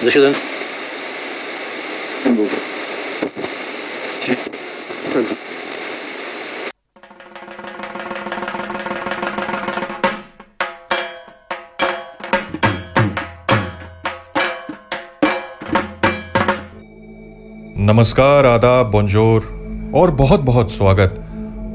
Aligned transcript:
Decision. 0.00 0.34
नमस्कार, 17.76 18.46
आदाब 18.46 18.90
बोंजोर 18.90 19.92
और 19.94 20.10
बहुत 20.10 20.40
बहुत 20.40 20.72
स्वागत। 20.72 21.14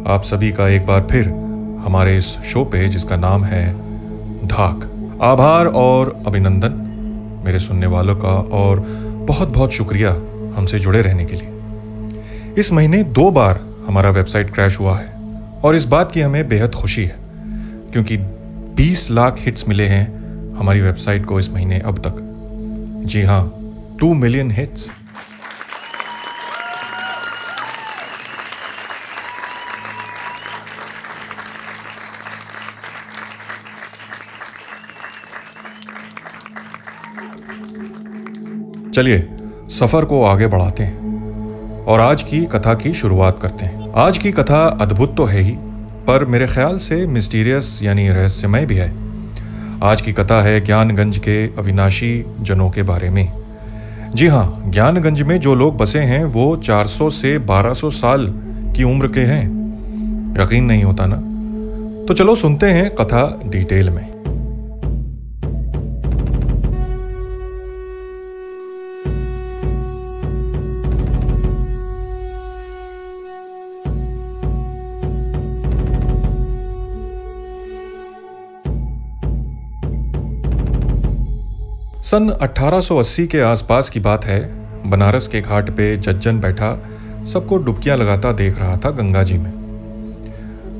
आप 0.07 0.21
सभी 0.23 0.51
का 0.51 0.69
एक 0.69 0.85
बार 0.85 1.07
फिर 1.11 1.27
हमारे 1.85 2.17
इस 2.17 2.25
शो 2.25 2.65
पे, 2.65 2.87
जिसका 2.87 3.15
नाम 3.15 3.43
है 3.43 3.73
ढाक। 4.47 4.91
आभार 5.21 5.65
और 5.65 6.23
अभिनंदन। 6.27 6.84
मेरे 7.45 7.59
सुनने 7.59 7.87
वालों 7.87 8.15
का 8.15 8.33
और 8.57 8.79
बहुत 9.27 9.49
बहुत 9.49 9.71
शुक्रिया 9.71 10.11
हमसे 10.55 10.79
जुड़े 10.79 11.01
रहने 11.01 11.25
के 11.25 11.35
लिए। 11.35 12.53
इस 12.59 12.71
महीने 12.73 13.03
दो 13.03 13.29
बार 13.31 13.59
हमारा 13.87 14.09
वेबसाइट 14.09 14.53
क्रैश 14.53 14.79
हुआ 14.79 14.97
है 14.99 15.07
और 15.63 15.75
इस 15.75 15.85
बात 15.85 16.11
की 16.11 16.21
हमें 16.21 16.47
बेहद 16.49 16.75
खुशी 16.75 17.03
है, 17.03 17.15
क्योंकि 17.91 18.17
20 18.75 19.09
लाख 19.11 19.39
हिट्स 19.39 19.67
मिले 19.67 19.87
हैं 19.87 20.05
हमारी 20.57 20.81
वेबसाइट 20.81 21.25
को 21.25 21.39
इस 21.39 21.49
महीने 21.49 21.79
अब 21.79 21.99
तक। 21.99 22.21
जी 23.07 23.21
हाँ 23.21 23.43
टू 23.99 24.13
मिलियन 24.13 24.51
हिट्स 24.51 24.87
चलिए, 38.95 39.27
सफ़र 39.69 40.05
को 40.05 40.23
आगे 40.23 40.47
बढ़ाते 40.47 40.83
हैं 40.83 41.83
और 41.83 41.99
आज 41.99 42.23
की 42.23 42.45
कथा 42.45 42.73
की 42.73 42.93
शुरुआत 42.93 43.39
करते 43.41 43.65
हैं। 43.65 43.91
आज 43.95 44.17
की 44.17 44.31
कथा 44.31 44.77
अद्भुत 44.81 45.17
तो 45.17 45.25
है 45.25 45.41
ही, 45.41 45.51
पर 46.07 46.25
मेरे 46.25 46.47
ख्याल 46.47 46.77
से 46.77 47.07
मिस्टीरियस 47.07 47.79
यानी 47.83 48.09
रहस्यमय 48.09 48.65
भी 48.65 48.75
है। 48.75 48.93
आज 49.83 50.01
की 50.01 50.13
कथा 50.13 50.41
है 50.41 50.61
ज्ञानगंज 50.61 51.17
के 51.17 51.47
अविनाशी 51.47 52.25
जनों 52.41 52.69
के 52.69 52.83
बारे 52.83 53.09
में। 53.09 53.33
जी 54.15 54.27
हाँ 54.27 54.63
ज्ञानगंज 54.67 55.21
में 55.21 55.39
जो 55.39 55.55
लोग 55.55 55.77
बसे 55.77 55.99
हैं, 55.99 56.25
वो 56.25 56.55
400 56.55 57.09
से 57.09 57.37
1200 57.37 57.89
साल 57.89 58.33
की 58.75 58.83
उम्र 58.83 59.07
के 59.07 59.21
हैं। 59.21 59.45
यकीन 60.41 60.65
नहीं 60.65 60.83
होता 60.83 61.05
ना? 61.05 61.17
तो 62.05 62.13
चलो 62.13 62.35
सुनते 62.35 62.65
हैं 62.65 62.95
कथा 62.95 63.41
डिटेल 63.45 63.89
में। 63.89 64.14
सन 82.15 82.29
1880 82.29 83.27
के 83.27 83.41
आसपास 83.41 83.89
की 83.89 83.99
बात 83.99 84.25
है। 84.25 84.51
बनारस 84.89 85.27
के 85.27 85.41
घाट 85.41 85.69
पे 85.69 85.97
जज्जन 85.97 86.39
बैठा, 86.39 86.79
सबको 87.25 87.57
डुबकियाँ 87.57 87.97
लगाता 87.97 88.31
देख 88.31 88.59
रहा 88.59 88.77
था 88.77 88.91
गंगा 88.91 89.23
जी 89.23 89.37
में। 89.37 89.53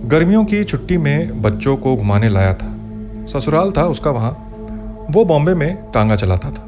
गर्मियों 0.06 0.46
की 0.46 0.64
छुट्टी 0.64 0.98
में 0.98 1.42
बच्चों 1.42 1.78
को 1.78 1.96
घुमाने 1.96 2.30
लाया 2.30 2.54
था। 2.54 2.76
ससुराल 3.28 3.72
था 3.72 3.84
उसका 3.84 4.12
वहाँ। 4.12 4.32
वो 5.12 5.26
बॉम्बे 5.26 5.54
में 5.54 5.92
टांगा 5.92 6.16
चलाता 6.16 6.50
था। 6.50 6.64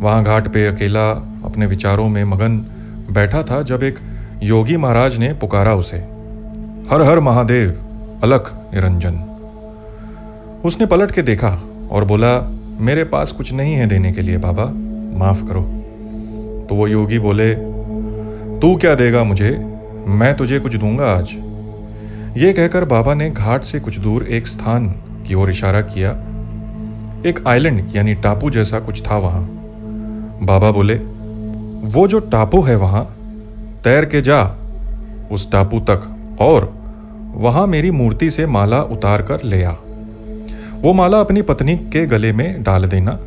वहाँ 0.00 0.24
घाट 0.24 0.48
पे 0.48 0.66
अकेला, 0.66 1.10
अपने 1.44 1.66
विचारों 1.66 2.08
में 2.08 2.24
मगन 2.24 2.58
बैठा 3.10 3.42
था 3.42 3.62
जब 3.62 3.82
एक 3.82 3.98
योगी 4.42 4.76
महाराज 4.76 5.18
ने 5.18 5.32
पुकारा 5.32 5.74
उसे। 5.74 5.96
हर 6.90 7.02
हर 7.02 7.20
महादेव, 7.20 7.70
अलख 8.22 8.54
निरंजन। 8.74 9.14
उसने 10.64 10.86
पलट 10.86 11.10
के 11.10 11.22
देखा 11.22 11.58
और 11.90 12.04
बोला 12.04 12.58
मेरे 12.80 13.04
पास 13.04 13.32
कुछ 13.32 13.52
नहीं 13.52 13.74
है 13.74 13.86
देने 13.86 14.12
के 14.12 14.22
लिए, 14.22 14.38
बाबा। 14.38 14.64
माफ़ 15.18 15.44
करो। 15.44 15.60
तो 16.68 16.74
वो 16.74 16.86
योगी 16.86 17.18
बोले, 17.18 17.54
तू 18.60 18.76
क्या 18.76 18.94
देगा 18.94 19.24
मुझे? 19.24 19.50
मैं 20.06 20.36
तुझे 20.36 20.60
कुछ 20.60 20.76
दूँगा 20.76 21.04
आज? 21.04 21.28
ये 22.36 22.52
कहकर 22.52 22.84
बाबा 22.84 23.14
ने 23.14 23.30
घाट 23.30 23.62
से 23.62 23.80
कुछ 23.80 23.98
दूर 23.98 24.22
एक 24.22 24.46
स्थान 24.46 24.88
की 25.26 25.34
ओर 25.34 25.50
इशारा 25.50 25.80
किया। 25.80 26.10
एक 27.26 27.44
आइलैंड, 27.46 27.96
यानी 27.96 28.14
टापू 28.14 28.50
जैसा 28.50 28.80
कुछ 28.80 29.10
था 29.10 29.16
वहाँ। 29.16 29.48
बाबा 30.42 30.70
बोले, 30.70 30.94
वो 31.88 32.08
जो 32.08 32.18
टापू 32.18 32.62
है 32.62 32.76
वहाँ, 32.76 33.16
तैर 33.84 34.04
के 34.04 34.20
जा, 34.20 34.56
उस 35.32 35.52
टापू 35.52 35.80
तक, 35.80 36.16
और 36.40 36.74
वहाँ 37.34 37.66
मेरी 37.66 37.90
मूर्ति 37.90 38.30
से 38.30 38.46
माला 38.46 38.82
उतार 38.82 39.22
कर 39.22 39.42
ले 39.44 39.64
आ। 39.64 39.72
वो 40.82 40.92
माला 40.92 41.20
अपनी 41.20 41.42
पत्नी 41.42 41.76
के 41.76 42.06
गले 42.06 42.32
में 42.32 42.62
डाल 42.62 42.84
देना, 42.84 43.18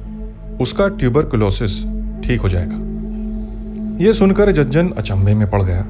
उसका 0.62 0.88
ट्यूबरकुलोसिस 0.88 1.84
ठीक 2.24 2.42
हो 2.42 2.50
जाएगा। 2.50 2.76
यह 4.06 4.14
सुनकर 4.14 4.52
जज्जन 4.52 4.90
अचंभे 4.90 5.34
में 5.34 5.50
पड़ 5.50 5.62
गया। 5.62 5.86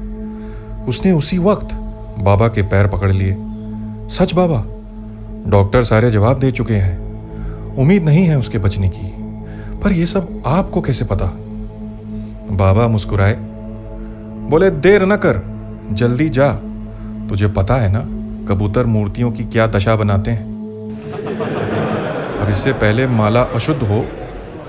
उसने 0.86 1.12
उसी 1.12 1.38
वक्त 1.38 1.68
बाबा 2.18 2.48
के 2.48 2.62
पैर 2.62 2.86
पकड़ 2.86 3.12
लिए। 3.12 3.36
सच 4.10 4.34
बाबा, 4.34 4.64
डॉक्टर 5.50 5.84
सारे 5.84 6.10
जवाब 6.10 6.38
दे 6.38 6.50
चुके 6.50 6.74
हैं। 6.74 7.74
उम्मीद 7.76 8.04
नहीं 8.04 8.24
है 8.24 8.38
उसके 8.38 8.58
बचने 8.58 8.88
की, 8.88 9.12
पर 9.78 9.92
यह 9.92 10.06
सब 10.06 10.42
आपको 10.46 10.80
कैसे 10.80 11.04
पता? 11.04 11.26
बाबा 12.56 12.88
मुस्कुराए। 12.88 13.36
बोले, 14.50 14.70
देर 14.70 15.06
न 15.06 15.16
कर, 15.16 15.42
जल्दी 15.92 16.28
जा। 16.28 16.52
तुझे 17.28 17.46
पता 17.46 17.74
है 17.74 17.92
ना, 17.92 18.00
कबूतर 18.48 18.86
मूर्तियों 18.86 19.32
की 19.32 19.44
क्या 19.44 19.66
दशा 19.66 19.96
बनाते 19.96 20.30
हैं। 20.30 20.55
अब 22.46 22.52
इससे 22.52 22.72
पहले 22.72 23.06
माला 23.06 23.42
अशुद्ध 23.42 23.82
हो, 23.82 24.06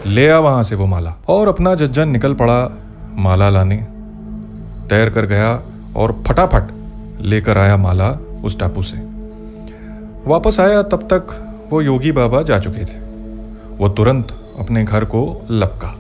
ले 0.06 0.30
आ 0.30 0.38
वहाँ 0.40 0.64
से 0.64 0.76
वो 0.76 0.86
माला। 0.86 1.16
और 1.28 1.48
अपना 1.48 1.76
जज्जन 1.76 2.10
निकल 2.10 2.34
पड़ा 2.34 2.78
माला 3.16 3.50
लाने। 3.50 3.76
तैर 4.90 5.10
कर 5.10 5.26
गया 5.26 5.62
और 5.96 6.24
फटाफट 6.28 6.68
लेकर 7.22 7.58
आया 7.58 7.78
माला 7.78 8.10
उस 8.44 8.60
टापू 8.60 8.82
से। 8.82 8.98
वापस 10.28 10.60
आया 10.60 10.84
तब 10.84 11.04
तक 11.14 11.54
वो 11.72 11.82
योगी 11.82 12.12
बाबा 12.12 12.42
जा 12.42 12.60
चुके 12.60 12.86
थे। 12.86 13.00
वो 13.78 13.90
तुरंत 13.90 14.56
अपने 14.60 14.84
घर 14.84 15.06
को 15.06 15.46
लपका। 15.52 15.96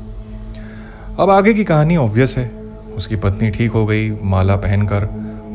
अब 1.19 1.29
आगे 1.29 1.53
की 1.53 1.63
कहानी 1.63 1.97
ऑब्वियस 1.97 2.37
है। 2.37 2.51
उसकी 2.95 3.15
पत्नी 3.15 3.49
ठीक 3.49 3.71
हो 3.71 3.85
गई, 3.85 4.11
माला 4.11 4.55
पहनकर 4.55 5.05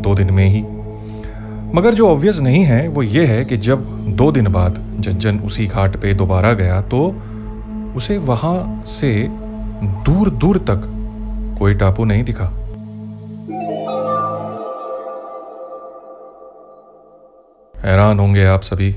दो 0.00 0.14
दिन 0.14 0.34
में 0.34 0.46
ही 0.48 0.62
मगर 1.74 1.94
जो 1.94 2.08
ऑब्वियस 2.08 2.38
नहीं 2.38 2.62
है, 2.64 2.88
वो 2.88 3.02
ये 3.02 3.24
है 3.26 3.44
कि 3.44 3.56
जब 3.56 3.84
दो 4.16 4.30
दिन 4.32 4.48
बाद 4.52 4.78
जज्जन 5.00 5.38
उसी 5.38 5.66
घाट 5.66 5.96
पे 5.96 6.14
दोबारा 6.14 6.52
गया 6.52 6.80
तो 6.82 7.06
उसे 7.96 8.18
वहाँ 8.18 8.84
से 8.86 9.28
दूर 10.06 10.30
दूर 10.30 10.58
तक 10.70 10.82
कोई 11.58 11.74
टापू 11.74 12.04
नहीं 12.04 12.24
दिखा। 12.24 12.44
हैरान 17.74 18.18
होंगे 18.18 18.44
आप 18.44 18.62
सभी। 18.62 18.94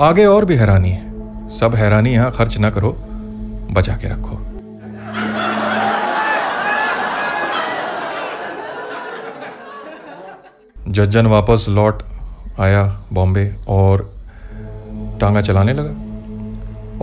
आगे 0.00 0.24
और 0.26 0.44
भी 0.44 0.56
हैरानी 0.56 0.90
है। 0.90 1.50
सब 1.50 1.74
हैरानी 1.74 2.12
यहाँ 2.12 2.30
खर्च 2.32 2.58
ना 2.58 2.70
करो, 2.70 2.96
बचा 3.70 3.96
के 3.96 4.08
रखो। 4.08 4.51
जज्जन 10.88 11.26
वापस 11.26 11.66
लौट 11.68 12.02
आया 12.60 13.02
बॉम्बे 13.12 13.56
और 13.68 14.14
टांगा 15.20 15.40
चलाने 15.40 15.72
लगा। 15.72 15.90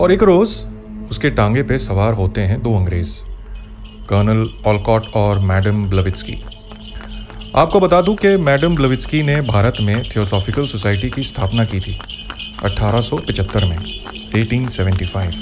और 0.02 0.12
एक 0.12 0.22
रोज़ 0.22 0.62
उसके 1.10 1.30
टांगे 1.30 1.62
पे 1.62 1.78
सवार 1.78 2.12
होते 2.12 2.40
हैं 2.40 2.62
दो 2.62 2.76
अंग्रेज़, 2.76 3.18
कर्नल 4.08 4.50
ऑलकॉट 4.66 5.06
और 5.14 5.38
मैडम 5.38 5.90
ब्लविट्सकी 5.90 6.44
आपको 7.56 7.80
बता 7.80 8.02
दूँ 8.02 8.16
कि 8.16 8.36
मैडम 8.36 8.76
ब्लविट्सकी 8.76 9.22
ने 9.22 9.40
भारत 9.40 9.74
में 9.80 10.02
थियोसॉफिकल 10.02 10.66
सोसाइटी 10.66 11.10
की 11.10 11.22
स्थापना 11.22 11.64
की 11.64 11.80
थी 11.80 12.00
1875 12.64 13.64
में 13.64 14.00
1875 14.34 15.34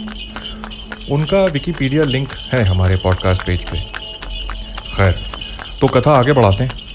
उनका 1.10 1.44
विकीपीडिया 1.44 2.04
लिंक 2.04 2.28
है 2.32 2.64
हमारे 2.64 2.96
पॉडकास्ट 2.96 3.46
पेज 3.46 3.64
पे। 3.64 3.78
खैर 4.96 5.12
तो 5.80 5.86
कथा 5.86 6.12
आगे 6.12 6.32
बढ़ाते 6.32 6.64
हैं। 6.64 6.87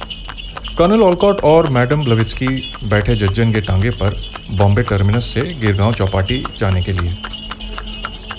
कर्नल 0.77 1.01
ऑलकॉट 1.03 1.41
और 1.43 1.69
मैडम 1.69 2.03
ब्लविट्सकी 2.03 2.47
बैठे 2.89 3.15
जज्जन 3.15 3.51
के 3.53 3.61
टांगे 3.61 3.89
पर 3.91 4.15
बॉम्बे 4.51 4.81
टर्मिनस 4.81 5.25
से 5.33 5.41
गिरगांव 5.61 5.93
चौपाटी 5.93 6.37
जाने 6.59 6.81
के 6.83 6.91
लिए। 6.91 7.11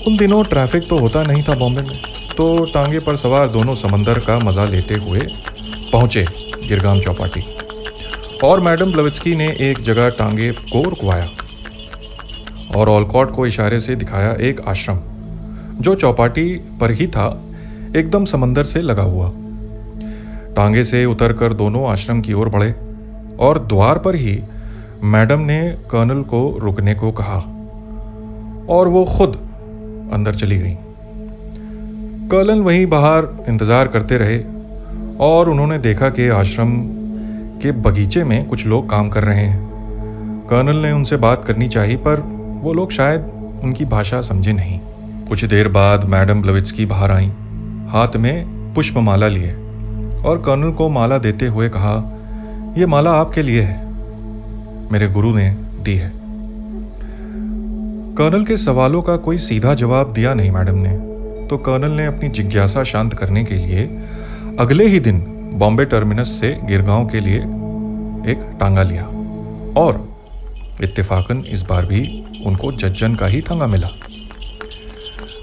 उन 0.07 0.17
दिनों 0.17 0.43
ट्रैफ़िक 0.45 0.89
तो 0.89 0.99
होता 0.99 1.23
नहीं 1.23 1.43
था 1.43 1.55
बॉम्बे 1.55 1.83
में 1.83 2.01
तो 2.37 2.65
टांगे 2.65 2.99
पर 3.01 3.17
सवार 3.17 3.49
दोनों 3.49 3.75
समंदर 3.75 4.19
का 4.19 4.39
मज़ा 4.39 4.65
लेते 4.65 4.95
हुए 4.95 5.21
पहुँचे 5.93 6.25
गिरगांव 6.69 7.01
चौपाटी। 7.01 7.45
और 8.45 8.61
मैडम 8.61 8.93
ब्लविट्सकी 8.93 9.37
ने 9.37 9.49
एक 9.61 9.83
जगह 9.83 10.09
टांगे 10.19 10.51
को 10.53 10.83
रुकवाया 10.83 11.29
और 12.77 12.89
ऑलकॉट 12.89 13.35
को 13.35 13.47
इशारे 13.47 13.81
से 13.81 13.97
दिखाया 13.97 14.35
एक 14.41 14.61
आश्रम, 14.69 14.99
जो 15.81 15.95
चौपाटी 15.95 16.49
पर 16.81 16.91
ही 16.91 17.07
था, 17.07 17.29
एकदम 17.97 18.25
समंदर 18.25 18.65
से 18.65 18.83
लगा 18.83 19.03
हुआ। 19.05 19.33
टांगे 20.57 20.85
से 20.85 21.05
उतरकर 21.05 21.53
दोनों 21.53 21.87
आश्रम 21.89 22.21
की 22.21 22.33
ओर 22.33 22.49
बढ़े 22.49 22.75
और 23.41 23.59
द्वार 23.67 23.99
पर 23.99 24.15
ही 24.15 24.39
मैडम 25.05 25.41
ने 25.41 25.61
कर्नल 25.91 26.23
को 26.23 26.41
रुकने 26.59 26.95
को 26.95 27.11
कहा 27.13 27.37
और 28.69 28.89
वो 28.89 29.05
खुद 29.19 29.37
अंदर 30.13 30.35
चली 30.35 30.59
गई। 30.59 30.77
कर्नल 32.31 32.61
वहीं 32.61 32.87
बाहर 32.87 33.29
इंतज़ार 33.49 33.89
करते 33.89 34.19
रहे 34.19 34.39
और 35.21 35.49
उन्होंने 35.49 35.79
देखा 35.79 36.09
कि 36.11 36.29
आश्रम 36.29 36.77
के 37.63 37.73
बगीचे 37.83 38.25
में 38.25 38.45
कुछ 38.49 38.67
लोग 38.67 38.89
काम 38.91 39.09
कर 39.09 39.25
रहे 39.25 39.45
हैं। 39.45 40.47
कर्नल 40.51 40.77
ने 40.77 40.93
उनसे 40.93 41.17
बात 41.17 41.45
करनी 41.45 41.69
चाहिए, 41.69 41.97
पर 41.97 42.21
वो 42.63 42.73
लोग 42.73 42.91
शायद 42.91 43.61
उनकी 43.65 43.85
भाषा 43.85 44.21
समझे 44.21 44.53
नहीं। 44.53 44.79
कुछ 45.29 45.45
देर 45.45 45.69
बाद 45.69 46.05
मैडम 46.05 46.43
ब्लविट्सकी 46.43 46.87
बाहर 46.87 47.11
आई, 47.11 47.27
हाथ 47.89 48.17
में 48.17 48.75
पुष्पमाला 48.75 49.29
लिए। 49.29 49.55
और 50.25 50.39
कर्नल 50.39 50.71
को 50.71 50.89
माला 50.89 51.19
देते 51.19 51.47
हुए 51.47 51.69
कहा 51.69 51.95
यह 52.79 52.87
माला 52.87 53.11
आपके 53.11 53.43
लिए 53.43 53.63
है। 53.63 53.83
मेरे 54.93 55.09
गुरु 55.09 55.35
ने 55.35 55.51
दी 55.83 55.95
है। 55.95 56.13
कर्नल 58.15 58.45
के 58.45 58.57
सवालों 58.57 59.03
का 59.03 59.17
कोई 59.17 59.39
सीधा 59.39 59.75
जवाब 59.75 60.13
दिया 60.13 60.35
नहीं 60.35 60.51
मैडम 60.51 60.75
ने। 60.77 60.97
तो 61.49 61.57
कर्नल 61.59 61.91
ने 61.91 62.07
अपनी 62.07 62.29
जिज्ञासा 62.29 62.85
शांत 62.85 63.15
करने 63.15 63.45
के 63.45 63.55
लिए 63.55 63.87
अगले 64.59 64.87
ही 64.87 65.01
दिन 65.01 65.25
बॉम्बे 65.55 65.85
टर्मिनस 65.85 66.29
से 66.41 66.59
गिरगांव 66.65 67.07
के 67.09 67.21
लिए 67.21 67.39
एक 68.33 68.47
टांगा 68.61 68.83
लिया 68.83 69.05
और 69.81 70.09
इत्तेफाकन 70.83 71.45
इस 71.49 71.63
बार 71.63 71.87
भी 71.87 72.25
उनको 72.47 72.73
जज्जन 72.73 73.15
का 73.15 73.27
ही 73.27 73.41
टांगा 73.41 73.67
मिला। 73.67 73.89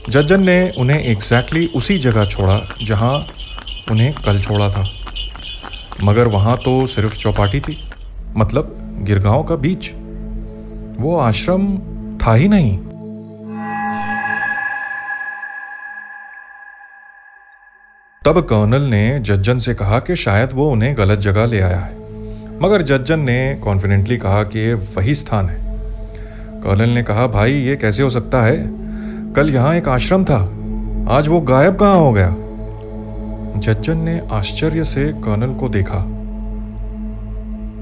जज्जन 0.10 0.44
ने 0.44 0.72
उन्हें 0.77 1.04
एग्जैक्टली 1.04 1.66
उसी 1.75 1.98
जगह 2.00 2.25
छोड़ा 2.25 2.60
जहाँ 2.88 3.19
उन्हें 3.92 4.13
कल 4.13 4.39
छोड़ा 4.39 4.69
था। 4.69 4.86
मगर 6.04 6.28
वहाँ 6.28 6.57
तो 6.57 6.88
सिर्फ़ 6.88 7.18
चौपाटी 7.18 7.60
थी 7.60 7.89
मतलब 8.38 8.78
गिरगांव 9.01 9.44
का 9.44 9.56
बीच। 9.56 9.92
वो 11.01 11.18
आश्रम 11.18 11.78
था 12.18 12.33
ही 12.33 12.48
नहीं। 12.48 12.78
तब 18.25 18.42
कर्नल 18.42 18.81
ने 18.81 19.19
जज्जन 19.19 19.60
से 19.60 19.74
कहा 19.74 20.00
कि 20.00 20.16
शायद 20.16 20.50
वो 20.54 20.72
उन्हें 20.72 20.98
गलत 20.98 21.19
जगह 21.19 21.45
ले 21.45 21.62
आया 21.62 21.80
है। 21.80 21.95
मगर 22.62 22.81
जज्जन 22.81 23.19
ने 23.19 23.62
कॉन्फिडेंटली 23.63 24.18
कहा 24.18 24.44
कि 24.44 24.60
ये 24.60 24.74
वही 24.74 25.16
स्थान 25.16 25.50
है। 25.50 25.57
कर्नल 26.62 26.89
ने 26.89 27.04
कहा, 27.04 27.27
भाई, 27.27 27.54
ये 27.54 27.75
कैसे 27.75 28.04
हो 28.04 28.10
सकता 28.10 28.42
है? 28.42 28.56
कल 29.34 29.50
यहाँ 29.50 29.75
एक 29.75 29.88
आश्रम 29.88 30.25
था। 30.25 30.38
आज 31.18 31.27
वो 31.27 31.42
गायब 31.42 31.80
कहाँ 31.80 31.95
हो 31.95 32.13
गया? 32.13 32.36
जज्जन 33.57 33.98
ने 33.98 34.19
आश्चर्य 34.31 34.83
से 34.86 35.03
कर्नल 35.13 35.53
को 35.53 35.69
देखा। 35.69 36.03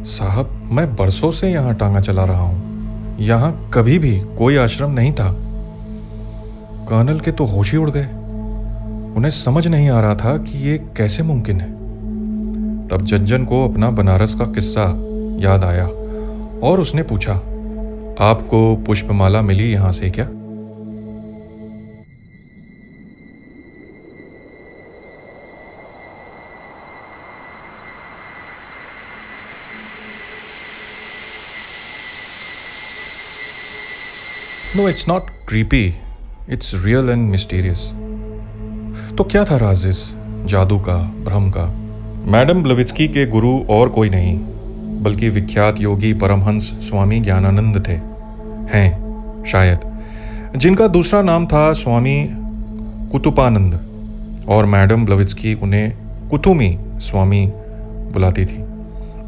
साहब, 0.06 0.70
मैं 0.72 0.96
बरसों 0.96 1.32
से 1.32 1.52
यहाँ 1.52 1.74
टांगा 1.76 2.00
चला 2.00 2.24
रहा 2.24 2.42
हूँ। 2.42 3.18
यहाँ 3.20 3.70
कभी 3.74 4.00
भी 4.00 4.20
कोई 4.38 4.56
आश्रम 4.56 4.92
नहीं 4.92 5.12
था। 5.14 5.32
कर्नल 6.90 7.20
के 7.20 7.32
तो 7.32 7.46
होश 7.46 7.72
ही 7.72 7.78
उड़ 7.78 7.90
गए। 7.90 8.06
उन्हें 9.16 9.32
समझ 9.32 9.68
नहीं 9.68 9.90
आ 9.90 10.00
रहा 10.00 10.16
था 10.16 10.38
कि 10.38 10.58
ये 10.58 10.78
कैसे 10.98 11.24
मुमकिन 11.24 11.62
है। 11.62 11.72
तब 12.88 13.06
जज्जन 13.06 13.46
को 13.46 13.64
अपना 13.70 13.90
बनारस 13.92 14.34
का 14.34 14.46
किस्सा 14.46 14.84
याद 15.40 15.64
आया 15.64 15.86
और 16.64 16.80
उसने 16.80 17.04
पूछा, 17.04 17.34
आपको 18.22 18.76
पुष्पमाला 18.76 19.42
मिली 19.42 19.72
यहाँ 19.72 19.92
से 19.92 20.10
क्या? 20.10 20.26
No 34.80 34.90
it's 34.90 35.08
not 35.10 35.22
creepy 35.48 35.96
it's 36.50 36.72
real 36.76 37.10
and 37.10 37.30
mysterious 37.32 37.80
तो 39.18 39.24
क्या 39.24 39.46
था 39.46 39.58
राज 39.58 39.86
इस 39.88 40.14
जादू 40.46 40.78
का, 40.80 40.98
भ्रम 40.98 41.50
का? 41.50 41.66
मैडम 42.32 42.64
ब्लविस्की 42.64 43.08
के 43.08 43.26
गुरु 43.26 43.60
और 43.70 43.90
कोई 43.90 44.10
नहीं, 44.10 44.40
बल्कि 45.04 45.30
विख्यात 45.30 45.80
योगी 45.80 46.14
परमहंस 46.14 46.64
स्वामी 46.64 47.20
ज्ञानानंद 47.20 47.88
थे। 47.88 47.92
हैं, 48.78 48.90
शायद। 49.48 49.80
जिनका 50.56 50.88
दूसरा 50.88 51.22
नाम 51.22 51.46
था 51.46 51.74
स्वामी 51.74 52.30
कुतुपानंद, 53.12 53.80
और 54.48 54.66
मैडम 54.66 55.06
ब्लविस्की 55.06 55.54
उन्हें 55.54 55.94
कुतुमी 56.30 56.80
स्वामी 56.82 57.52
बुलाती 58.14 58.46
थी। 58.46 58.64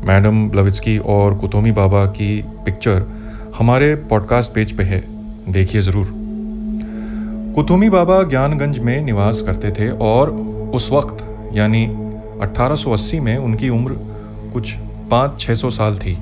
मैडम 0.08 0.50
ब्लविस्की 0.50 0.98
और 0.98 1.34
कुतुमी 1.34 1.72
बाबा 1.72 2.06
की 2.06 2.46
पिक्चर 2.66 3.06
हमारे 3.58 3.96
पॉडकास्ट 3.96 4.52
पेज 4.52 4.78
पे 4.78 4.84
है। 4.84 5.21
देखिए 5.52 5.82
ज़रूर। 5.82 6.06
कुतुमी 7.56 7.90
बाबा 7.90 8.22
ज्ञानगंज 8.24 8.78
में 8.80 9.02
निवास 9.02 9.42
करते 9.42 9.72
थे 9.72 9.90
और 9.90 10.30
उस 10.76 10.90
वक्त, 10.92 11.24
यानी 11.54 11.86
1880 12.42 13.20
में 13.20 13.38
उनकी 13.38 13.70
उम्र 13.70 13.94
कुछ 14.54 14.74
पाँच 15.12 15.40
छः 15.40 15.56
सौ 15.56 15.70
साल 15.70 15.98
थी। 15.98 16.14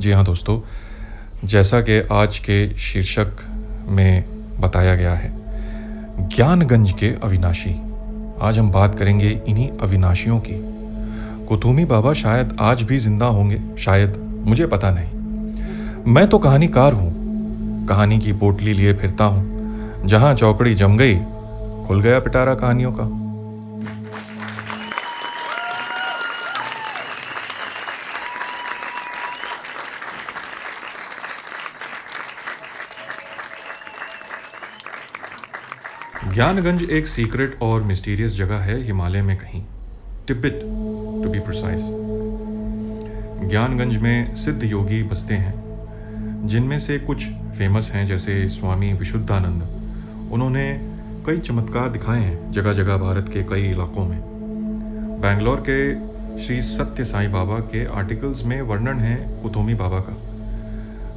जी 0.00 0.12
हाँ 0.12 0.24
दोस्तों, 0.24 0.60
जैसा 1.44 1.80
कि 1.80 2.00
आज 2.12 2.38
के 2.38 2.78
शीर्षक 2.78 3.40
में 3.88 4.24
बताया 4.60 4.94
गया 4.94 5.14
है, 5.14 5.32
ज्ञानगंज 6.28 6.92
के 6.92 7.14
अविनाशी। 7.22 7.74
आज 8.40 8.58
हम 8.58 8.70
बात 8.70 8.98
करेंगे 8.98 9.40
इन्हीं 9.48 9.68
अविनाशियों 9.78 10.38
की। 10.40 10.71
कुतुमी 11.48 11.84
बाबा 11.84 12.12
शायद 12.12 12.56
आज 12.60 12.82
भी 12.82 12.98
ज़िंदा 12.98 13.26
होंगे, 13.26 13.60
शायद, 13.78 14.16
मुझे 14.46 14.66
पता 14.66 14.90
नहीं। 14.90 16.12
मैं 16.12 16.26
तो 16.28 16.38
कहानीकार 16.38 16.92
हूँ। 16.92 17.86
कहानी 17.86 18.18
की 18.18 18.32
पोटली 18.32 18.72
लिए 18.72 18.92
फिरता 18.94 19.24
हूँ, 19.24 20.06
जहाँ 20.06 20.34
चौकड़ी 20.34 20.74
जम 20.74 20.96
गई, 20.96 21.14
खुल 21.86 22.00
गया 22.00 22.20
पिटारा 22.20 22.54
कहानियों 22.54 22.92
का। 22.92 23.10
ज्ञानगंज 36.34 36.82
एक 36.82 37.06
सीक्रेट 37.06 37.58
और 37.62 37.82
मिस्टीरियस 37.82 38.36
जगह 38.36 38.58
है 38.58 38.82
हिमालय 38.82 39.22
में 39.22 39.36
कहीं। 39.36 39.62
तिब्बत। 40.28 40.60
बी 41.32 41.40
प्रिसाइज 41.40 41.82
ज्ञानगंज 43.50 43.96
में 43.96 44.34
सिद्ध 44.34 44.64
योगी 44.64 45.02
बसते 45.02 45.34
हैं, 45.34 46.46
जिनमें 46.46 46.78
से 46.78 46.98
कुछ 46.98 47.26
फ़ेमस 47.28 47.90
हैं, 47.94 48.06
जैसे 48.06 48.48
स्वामी 48.48 48.92
विशुद्धानंद। 48.92 50.32
उन्होंने 50.32 50.64
कई 51.26 51.38
चमत्कार 51.38 51.88
दिखाए 51.90 52.20
हैं 52.20 52.52
जगह 52.52 52.72
जगह 52.72 52.96
भारत 52.96 53.28
के 53.28 53.42
कई 53.42 53.62
इलाकों 53.62 54.04
में। 54.04 54.18
बैंगलोर 55.20 55.64
के 55.68 55.78
श्री 56.40 56.62
सत्य 56.62 57.04
साई 57.04 57.26
बाबा 57.28 57.58
के 57.58 57.84
आर्टिकल्स 57.86 58.44
में 58.44 58.60
वर्णन 58.62 59.00
है 59.00 59.16
कुतोमी 59.42 59.74
बाबा 59.74 60.00
का। 60.00 60.16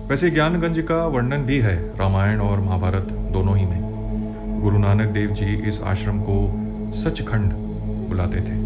वैसे 0.08 0.30
ज्ञानगंज 0.30 0.80
का 0.80 1.06
वर्णन 1.08 1.46
भी 1.46 1.60
है 1.60 1.76
रामायण 1.98 2.40
और 2.40 2.60
महाभारत 2.60 3.08
दोनों 3.34 3.58
ही 3.58 3.66
में। 3.66 4.62
गुरु 4.62 4.78
नानक 4.80 5.10
देव 5.10 5.30
जी 5.30 5.56
इस 5.70 5.82
आश्रम 5.82 6.20
को 6.22 6.38
सचखंड 6.94 7.54
बुलाते 8.10 8.38
थे। 8.38 8.65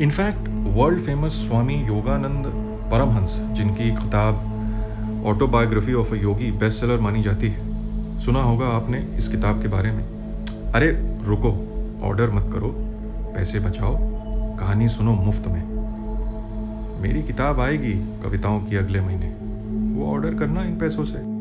In fact 0.00 0.48
world 0.76 1.00
famous 1.00 1.32
Swami 1.38 1.74
Yogananda 1.86 2.46
Paramhansa 2.90 3.34
जिनकी 3.56 3.88
किताब 3.96 5.24
autobiography 5.26 5.94
of 5.94 6.12
a 6.12 6.16
yogi 6.16 6.50
best 6.60 6.80
seller 6.80 7.00
मानी 7.00 7.22
जाती 7.22 7.48
है 7.48 8.20
सुना 8.20 8.42
होगा 8.42 8.66
आपने 8.66 8.98
इस 9.18 9.28
किताब 9.28 9.60
के 9.62 9.68
बारे 9.68 9.90
में 9.92 10.02
अरे 10.74 10.88
रुको 11.26 11.50
ऑर्डर 12.08 12.30
मत 12.30 12.48
करो 12.52 12.72
पैसे 13.34 13.60
बचाओ 13.60 13.96
कहानी 14.58 14.88
सुनो 14.88 15.14
मुफ़्त 15.18 15.48
में 15.48 15.62
मेरी 17.02 17.22
किताब 17.22 17.60
आएगी 17.60 17.92
कविताओं 18.22 18.60
की 18.60 18.76
अगले 18.76 19.00
महीने 19.00 19.28
वो 19.94 20.12
ऑर्डर 20.12 20.34
करना 20.34 20.64
इन 20.64 20.78
पैसों 20.78 21.04
से 21.04 21.39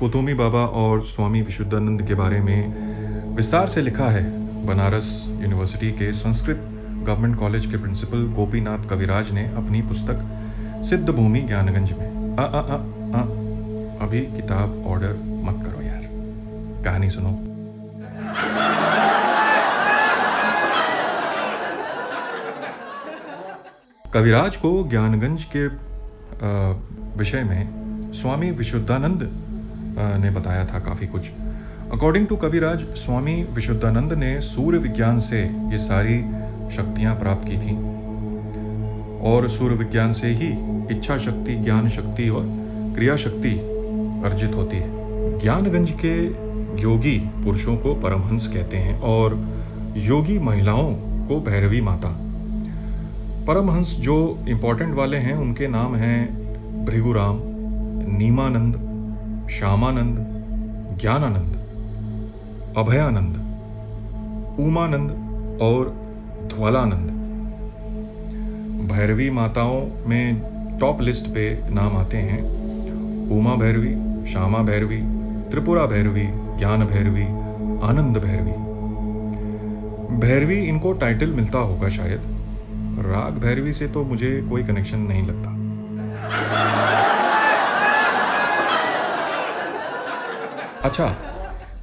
कुतुमी 0.00 0.34
बाबा 0.34 0.58
और 0.58 1.02
स्वामी 1.02 1.42
विशुद्धानंद 1.42 2.02
के 2.02 2.14
बारे 2.14 2.40
में 2.40 3.34
विस्तार 3.36 3.68
से 3.68 3.82
लिखा 3.82 4.04
है। 4.04 4.22
बनारस 4.66 5.26
यूनिवर्सिटी 5.28 5.90
के 5.90 6.12
संस्कृत 6.12 6.56
गवर्नमेंट 7.02 7.38
कॉलेज 7.38 7.66
के 7.66 7.76
प्रिंसिपल 7.76 8.32
गोपीनाथ 8.36 8.88
कविराज 8.88 9.30
ने 9.30 9.44
अपनी 9.46 9.82
पुस्तक 9.82 10.22
सिद्ध 10.88 11.10
भूमि 11.10 11.40
ज्ञानगंज 11.40 11.92
में। 11.92 12.36
आ, 12.38 12.42
आ, 12.42 12.46
आ, 12.46 12.74
आ, 12.74 13.22
अभी 14.06 14.20
किताब 14.20 14.86
ऑर्डर 14.86 15.12
मत 15.44 15.66
करो 15.66 15.82
यार। 15.82 16.02
कहानी 16.84 17.10
सुनो। 17.10 17.30
कविराज 24.10 24.56
को 24.56 24.88
ज्ञानगंज 24.90 25.46
के 25.56 25.66
विषय 27.18 27.42
में 27.42 27.68
स्वामी 28.12 28.50
विशुद्धानंद 28.50 29.49
ने 29.98 30.30
बताया 30.30 30.64
था 30.64 30.78
काफ़ी 30.78 31.06
कुछ। 31.06 31.30
अकॉर्डिंग 31.92 32.26
टू 32.26 32.36
कविराज, 32.36 32.80
स्वामी 32.80 33.42
विशुद्धानंद 33.42 34.12
ने 34.12 34.40
सूर्य 34.40 34.78
विज्ञान 34.78 35.20
से 35.20 35.42
ये 35.42 35.78
सारी 35.78 36.20
शक्तियाँ 36.76 37.16
प्राप्त 37.16 37.48
की 37.48 37.56
थी। 37.56 38.00
और 39.20 39.48
सूर्य 39.48 39.74
विज्ञान 39.74 40.12
से 40.12 40.28
ही 40.28 40.48
इच्छा 40.96 41.18
शक्ति, 41.18 41.54
ज्ञान 41.54 41.88
शक्ति 41.88 42.28
और 42.28 42.44
क्रिया 42.94 43.16
शक्ति 43.16 43.50
अर्जित 44.24 44.54
होती 44.54 44.76
है। 44.76 45.00
ज्ञानगंज 45.38 45.90
के 45.90 46.26
योगी 46.82 47.18
पुरुषों 47.18 47.76
को 47.76 47.94
परमहंस 47.94 48.46
कहते 48.46 48.76
हैं 48.76 49.00
और 49.00 49.48
योगी 49.96 50.38
महिलाओं 50.38 50.94
को 51.28 51.40
भैरवी 51.40 51.80
माता। 51.80 52.16
परमहंस 53.46 53.96
जो 54.00 54.44
इम्पोर्टेंट 54.48 54.94
वाले 54.94 55.16
हैं, 55.16 55.34
उनके 55.34 55.68
नाम 55.68 55.96
हैं 55.96 56.40
भृगुराम, 56.84 57.40
नीमानंद 58.18 58.89
श्यामानंद, 59.58 60.16
ज्ञानानंद, 61.00 61.54
अभयानंद, 62.78 63.36
उमानंद 64.60 65.10
और 65.62 65.88
ध्वलानंद। 66.54 67.10
भैरवी 68.92 69.30
माताओं 69.30 70.08
में 70.08 70.42
टॉप 70.80 71.00
लिस्ट 71.00 71.26
पे 71.26 71.70
नाम 71.70 71.96
आते 71.96 72.16
हैं। 72.16 72.42
उमा 73.30 73.54
भैरवी, 73.54 73.94
श्यामा 74.32 74.58
भैरवी, 74.58 74.98
त्रिपुरा 75.50 75.86
भैरवी, 75.86 76.24
ज्ञान 76.58 76.84
भैरवी, 76.84 77.24
आनंद 77.88 78.16
भैरवी। 78.16 78.52
भैरवी 80.16 80.60
इनको 80.60 80.92
टाइटल 80.92 81.30
मिलता 81.30 81.58
होगा 81.58 81.88
शायद। 81.88 82.20
राग 83.06 83.32
भैरवी 83.32 83.72
से 83.72 83.86
तो 83.86 84.04
मुझे 84.04 84.46
कोई 84.50 84.62
कनेक्शन 84.62 84.98
नहीं 84.98 85.22
लगता। 85.26 85.60
अच्छा 90.84 91.16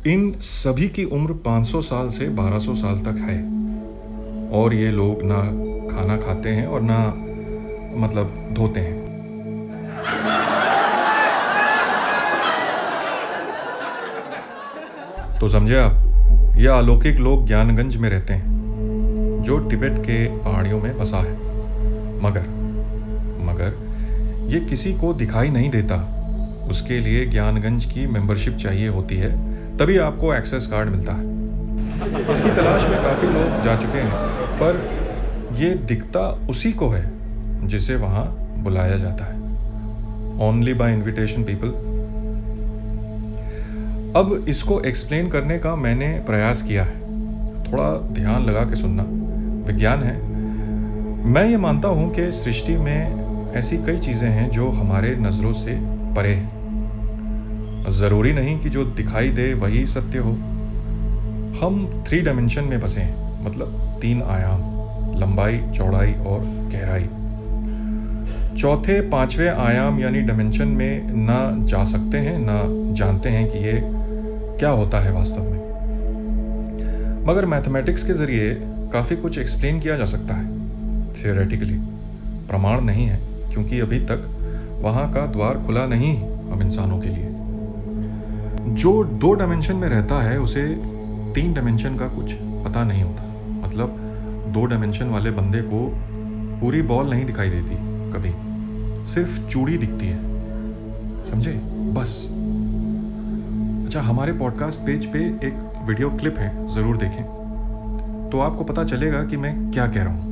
इन 0.08 0.32
सभी 0.32 0.88
की 0.90 1.04
उम्र 1.04 1.34
500 1.34 1.82
साल 1.82 2.10
से 2.10 2.28
1200 2.28 2.76
साल 2.76 3.00
तक 3.00 3.18
है। 3.20 3.38
और 4.52 4.74
ये 4.74 4.92
लोग 4.92 5.20
ना 5.24 5.42
खाना 5.96 6.18
खाते 6.18 6.50
हैं 6.50 6.68
और 6.68 6.82
ना 6.82 7.14
मतलब 8.08 8.50
धोते 8.52 8.80
हैं। 8.80 9.08
तो 15.40 15.50
समझे 15.50 15.76
आप, 15.76 15.92
ये 16.58 16.68
अलौकिक 16.68 17.18
लोग 17.18 17.48
ज्ञानगंज 17.48 17.96
में 17.96 18.10
रहते 18.10 18.34
हैं, 18.34 19.44
जो 19.44 19.58
टिबेट 19.58 19.98
के 19.98 20.38
पहाड़ियों 20.38 20.82
में 20.82 20.98
बसा 20.98 21.18
है। 21.18 21.34
मगर 22.24 22.48
मगर, 23.46 23.74
ये 24.48 24.60
किसी 24.60 24.94
को 24.94 25.14
दिखाई 25.14 25.50
नहीं 25.50 25.70
देता। 25.70 26.17
उसके 26.70 27.00
लिए 27.00 27.26
ज्ञानगंज 27.26 27.86
की 27.86 28.06
मेंबरशिप 28.08 28.56
चाहिए 28.56 28.88
होती 28.88 29.16
है, 29.16 29.32
तभी 29.78 29.98
आपको 29.98 30.34
एक्सेस 30.34 30.68
कार्ड 30.68 30.90
मिलता 30.90 31.14
है। 31.14 31.36
इसकी 32.34 32.50
तलाश 32.56 32.84
में 32.84 32.98
काफ़ी 33.04 33.28
लोग 33.28 33.64
जा 33.64 33.76
चुके 33.76 33.98
हैं, 33.98 34.12
पर 34.54 35.56
ये 35.56 35.70
दिखता 35.88 36.28
उसी 36.50 36.72
को 36.72 36.90
है 36.90 37.04
जिसे 37.68 37.96
वहाँ 37.96 38.26
बुलाया 38.58 38.98
जाता 38.98 39.26
है। 39.26 39.36
ओनली 40.40 40.74
बाय 40.74 40.94
इनविटेशन 40.94 41.44
पीपल 41.44 41.68
अब 44.16 44.46
इसको 44.50 44.80
एक्सप्लेन 44.82 45.30
करने 45.30 45.58
का 45.60 45.76
मैंने 45.76 46.08
प्रयास 46.28 46.62
किया 46.62 46.84
है। 46.84 46.96
थोड़ा 47.64 47.92
ध्यान 48.14 48.46
लगा 48.46 48.62
के 48.62 48.76
सुनना। 48.76 49.04
विज्ञान 49.68 50.04
है। 50.04 50.16
मैं 51.26 51.46
ये 51.50 51.58
मानता 51.58 51.88
हूँ 51.88 52.14
कि 52.14 52.32
सृष्टि 52.32 52.76
में 52.78 53.54
ऐसी 53.54 53.78
कई 53.78 53.98
चीज़ें 53.98 54.30
हैं 54.30 54.50
जो 54.50 54.70
हमारे 54.70 55.16
नज़रों 55.16 55.54
से 55.54 55.78
परे 56.16 56.34
हैं। 56.34 56.57
ज़रूरी 57.90 58.34
नहीं 58.34 58.58
कि 58.60 58.70
जो 58.70 58.84
दिखाई 58.86 59.30
दे 59.30 59.54
वही 59.54 59.86
सत्य 59.88 60.18
हो। 60.18 60.32
हम 61.60 62.04
थ्री 62.08 62.20
डायमेंशन 62.22 62.64
में 62.64 62.80
बसे 62.82 63.02
हैं 63.02 63.46
मतलब 63.46 64.00
तीन 64.02 64.22
आयाम, 64.22 64.62
लंबाई, 65.20 65.60
चौड़ाई 65.76 66.14
और 66.14 66.40
गहराई। 66.74 67.08
चौथे, 68.58 69.00
पाँचवें 69.02 69.50
आयाम 69.50 70.00
यानी 70.00 70.22
डायमेंशन 70.22 70.68
में 70.68 71.12
ना 71.16 71.40
जा 71.68 71.84
सकते 71.84 72.18
हैं, 72.18 72.38
ना 72.40 72.62
जानते 72.96 73.30
हैं 73.30 73.48
कि 73.52 73.58
ये 73.58 73.80
क्या 74.60 74.70
होता 74.70 75.00
है 75.00 75.12
वास्तव 75.14 75.44
में। 75.44 75.56
मगर 77.28 77.46
मैथमेटिक्स 77.46 78.04
के 78.04 78.14
ज़रिए 78.14 78.56
काफ़ी 78.94 79.16
कुछ 79.16 79.38
एक्सप्लेन 79.38 79.80
किया 79.80 79.98
जा 79.98 80.06
सकता 80.06 80.34
है। 80.34 80.46
थियोरेटिकली 81.14 81.80
प्रमाण 82.50 82.82
नहीं 82.82 83.06
है, 83.06 83.20
क्योंकि 83.54 83.80
अभी 83.80 84.00
तक 84.00 84.30
वहाँ 84.82 85.12
का 85.14 85.26
द्वार 85.26 85.64
खुला 85.66 85.86
नहीं 85.86 86.16
हम 86.52 86.62
इंसानों 86.62 87.00
के 87.00 87.10
लिए। 87.10 87.37
जो 88.76 89.04
दो 89.04 89.34
डायमेंशन 89.34 89.76
में 89.76 89.90
रहता 89.90 90.22
है, 90.22 90.40
उसे 90.40 90.68
तीन 91.36 91.54
डायमेंशन 91.54 91.98
का 91.98 92.08
कुछ 92.08 92.34
पता 92.34 92.84
नहीं 92.84 93.04
होता। 93.04 93.24
मतलब 93.68 93.96
दो 94.48 94.66
डायमेंशन 94.66 95.06
वाले 95.06 95.32
बंदे 95.32 95.62
को 95.62 95.94
पूरी 96.62 96.82
बॉल 96.82 97.10
नहीं 97.10 97.26
दिखाई 97.26 97.50
देती 97.50 97.76
कभी। 98.14 98.34
सिर्फ़ 99.14 99.48
चूड़ी 99.48 99.78
दिखती 99.78 100.08
है। 100.08 100.18
समझे? 101.32 101.54
बस। 101.94 102.28
अच्छा 103.86 104.02
हमारे 104.02 104.34
पॉडकास्ट 104.34 104.80
पेज 104.80 105.06
पे 105.06 105.20
एक 105.20 105.84
वीडियो 105.86 106.10
क्लिप 106.10 106.38
है, 106.38 106.74
ज़रूर 106.74 106.98
देखें। 106.98 107.24
तो 108.32 108.40
आपको 108.40 108.64
पता 108.64 108.84
चलेगा 108.84 109.24
कि 109.24 109.38
मैं 109.38 109.72
क्या 109.72 109.88
कह 109.88 110.04
रहा 110.04 110.14
हूँ। 110.14 110.28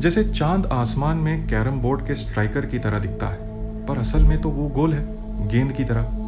जैसे 0.00 0.24
चाँद 0.24 0.66
आसमान 0.66 1.16
में 1.16 1.48
कैरम 1.48 1.80
बोर्ड 1.80 2.06
के 2.06 2.14
स्ट्राइकर 2.14 2.66
की 2.66 2.78
तरह 2.78 2.98
दिखता 2.98 3.26
है, 3.26 3.38
पर 3.86 3.98
असल 3.98 4.22
में 4.22 4.40
तो 4.40 4.48
वो 4.48 4.68
गोल 4.68 4.94
है, 4.94 5.06
गेंद 5.48 5.72
की 5.72 5.84
तरह। 5.84 6.21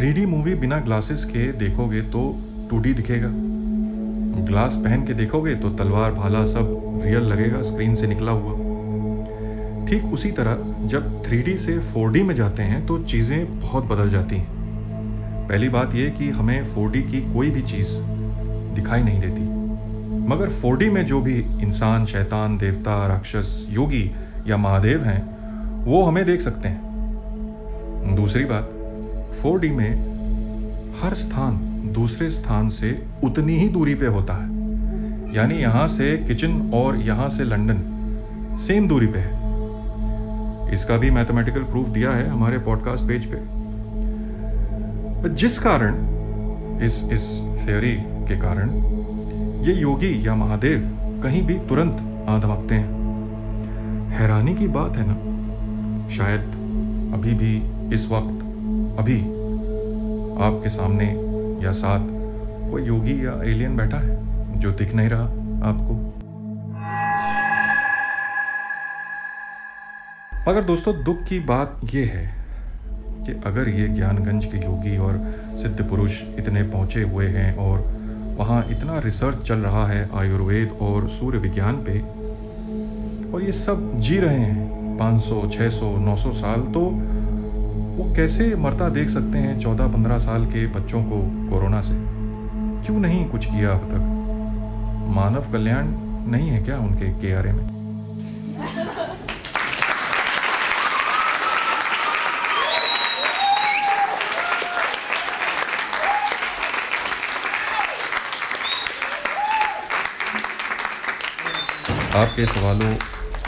थ्री 0.00 0.26
मूवी 0.26 0.54
बिना 0.54 0.78
ग्लासेस 0.78 1.24
के 1.24 1.52
देखोगे 1.52 2.02
तो 2.02 2.20
टू 2.70 2.80
दिखेगा। 2.80 3.28
ग्लास 4.44 4.74
पहन 4.74 5.06
के 5.06 5.14
देखोगे 5.14 5.54
तो 5.54 5.70
तलवार, 5.70 6.12
भाला 6.12 6.44
सब 6.44 7.00
रियल 7.04 7.22
लगेगा 7.22 7.62
स्क्रीन 7.62 7.94
से 7.94 8.06
निकला 8.06 8.32
हुआ। 8.32 8.52
ठीक 9.86 10.04
उसी 10.04 10.30
तरह 10.30 10.56
जब 10.88 11.22
3D 11.22 11.56
से 11.56 11.78
4D 11.80 12.22
में 12.22 12.34
जाते 12.34 12.62
हैं 12.62 12.86
तो 12.86 12.98
चीज़ें 12.98 13.60
बहुत 13.60 13.84
बदल 13.84 14.10
जाती 14.10 14.36
हैं। 14.36 14.48
पहली 15.48 15.68
बात 15.68 15.94
यह 15.94 16.10
कि 16.10 16.30
हमें 16.30 16.64
4D 16.64 17.02
की 17.02 17.34
कोई 17.34 17.50
भी 17.50 17.62
चीज़ 17.62 17.88
दिखाई 18.74 19.02
नहीं 19.02 19.20
देती। 19.20 19.42
मगर 20.28 20.50
4D 20.50 20.90
में 20.90 21.06
जो 21.06 21.20
भी 21.20 21.38
इंसान, 21.38 22.06
शैतान, 22.06 22.58
देवता, 22.58 23.06
राक्षस, 23.06 23.66
योगी 23.70 24.10
या 24.46 24.56
महादेव 24.56 25.04
हैं, 25.04 25.22
वो 25.84 26.02
हमें 26.02 26.24
देख 26.24 26.40
सकते 26.40 26.68
हैं। 26.68 28.16
दूसरी 28.16 28.44
बात 28.44 28.79
4D 29.44 29.70
में 29.70 30.10
हर 31.02 31.14
स्थान 31.14 31.54
दूसरे 31.94 32.30
स्थान 32.30 32.68
से 32.68 33.06
उतनी 33.24 33.56
ही 33.56 33.68
दूरी 33.68 33.94
पे 33.94 34.06
होता 34.06 34.34
है। 34.34 34.60
यानी 35.36 35.54
यहाँ 35.54 35.88
से 35.88 36.16
किचन 36.16 36.70
और 36.74 36.96
यहाँ 36.96 37.28
से 37.28 37.44
लंदन 37.44 37.76
सेम 38.60 38.88
दूरी 38.88 39.06
पे 39.06 39.18
है। 39.18 39.40
इसका 40.74 40.96
भी 40.96 41.10
मैथमेटिकल 41.10 41.60
प्रूफ 41.60 41.88
दिया 41.88 42.10
है 42.10 42.28
हमारे 42.28 42.58
पॉडकास्ट 42.58 43.04
पेज 43.04 43.24
पे। 43.24 43.60
जिस 45.34 45.58
कारण, 45.58 45.94
इस 46.82 47.08
इस 47.12 47.22
थ्योरी 47.64 47.96
के 48.00 48.36
कारण, 48.36 48.70
ये 49.64 49.74
योगी 49.74 50.26
या 50.26 50.34
महादेव 50.34 50.80
कहीं 51.22 51.42
भी 51.42 51.54
तुरंत 51.54 52.28
आ 52.28 52.38
हैं। 52.74 53.00
हैरानी 54.10 54.54
की 54.54 54.68
बात 54.68 54.96
है 54.96 55.04
ना? 55.06 55.14
शायद 56.10 56.40
अभी 57.14 57.34
भी 57.34 57.62
इस 57.94 58.08
वक्त 58.10 58.39
अभी 59.00 59.20
आपके 60.44 60.68
सामने 60.68 61.04
या 61.64 61.72
साथ 61.72 62.06
कोई 62.70 62.82
योगी 62.82 63.14
या 63.26 63.32
एलियन 63.42 63.76
बैठा 63.76 63.98
है 63.98 64.58
जो 64.58 64.70
दिख 64.70 64.94
नहीं 64.94 65.08
रहा 65.08 65.24
आपको? 65.68 65.94
मगर 70.48 70.64
दोस्तों 70.64 70.94
दुख 71.04 71.22
की 71.24 71.38
बात 71.40 71.80
यह 71.94 72.10
है 72.14 72.26
कि 73.24 73.32
अगर 73.46 73.68
ये 73.68 73.88
ज्ञानगंज 73.88 74.44
के 74.44 74.58
योगी 74.58 74.96
और 74.98 75.18
सिद्ध 75.62 75.88
पुरुष 75.88 76.20
इतने 76.38 76.62
पहुँचे 76.62 77.02
हुए 77.02 77.26
हैं 77.28 77.54
और 77.56 77.78
वहाँ 78.38 78.64
इतना 78.70 78.98
रिसर्च 78.98 79.42
चल 79.42 79.58
रहा 79.58 79.86
है 79.86 80.08
आयुर्वेद 80.14 80.76
और 80.80 81.08
सूर्य 81.08 81.38
विज्ञान 81.38 81.84
पे 81.88 81.98
और 83.32 83.42
ये 83.42 83.52
सब 83.52 84.00
जी 84.00 84.18
रहे 84.18 84.38
हैं 84.38 84.68
500, 84.98 85.40
600, 85.52 85.90
900 86.06 86.32
साल 86.34 86.60
तो 86.60 86.84
वो 87.90 88.12
कैसे 88.16 88.54
मरता 88.54 88.88
देख 88.88 89.08
सकते 89.08 89.38
हैं 89.38 89.58
चौदह 89.60 89.86
पंद्रह 89.86 90.18
साल 90.18 90.44
के 90.46 90.66
बच्चों 90.66 91.02
को 91.02 91.20
कोरोना 91.50 91.80
से? 91.80 91.94
क्यों 92.86 93.00
नहीं 93.00 93.24
कुछ 93.24 93.46
किया 93.46 93.70
अब 93.70 93.90
तक? 93.90 95.12
मानव 95.16 95.52
कल्याण 95.52 95.86
नहीं 96.30 96.48
है 96.48 96.62
क्या 96.64 96.78
उनके 96.78 97.10
के 97.20 97.34
आर 97.34 97.46
में? 97.46 97.68
आपके 112.14 112.46
सवालों 112.46 112.94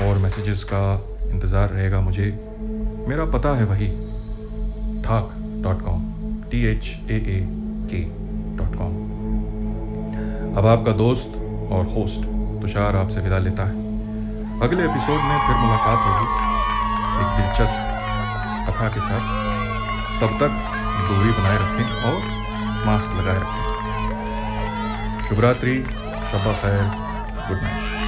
और 0.06 0.18
मैसेजेस 0.18 0.64
का 0.64 0.84
इंतज़ार 1.30 1.68
रहेगा 1.68 2.00
मुझे। 2.00 2.26
मेरा 3.08 3.24
पता 3.24 3.56
है 3.56 3.64
वही। 3.64 4.01
Thaak 5.04 5.30
dot 5.64 5.82
com 5.82 6.02
T 6.50 6.64
H 6.66 6.88
A 7.10 7.16
A 7.28 7.38
K 7.92 8.00
dot 8.56 8.76
com 8.76 8.94
अब 10.56 10.66
आपका 10.66 10.92
दोस्त 10.92 11.36
और 11.72 11.86
होस्ट 11.86 12.26
तुषार 12.62 12.96
आपसे 12.96 13.20
विदा 13.20 13.38
लेता 13.38 13.64
है। 13.64 13.74
अगले 14.60 14.84
एपिसोड 14.84 15.20
में 15.20 15.38
फिर 15.46 15.56
मुलाकात 15.56 15.98
होगी। 16.08 16.26
एक 17.20 17.30
दिलचस्प 17.38 17.80
कथा 18.68 18.88
के 18.88 19.00
साथ। 19.00 19.24
तब 20.20 20.36
तक 20.40 20.52
दूरी 21.08 21.32
बनाए 21.32 21.56
रखें 21.56 21.88
और 22.10 22.18
मास्क 22.86 23.16
लगाए 23.16 23.38
रखें। 23.38 23.64
शुभ 25.28 25.40
रात्रि 25.40 25.76
शबा 26.32 26.52
खैर 26.52 26.82
गुड 27.48 27.62
नाइट 27.62 28.01